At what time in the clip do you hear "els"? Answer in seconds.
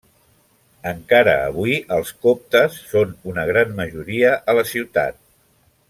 1.97-2.13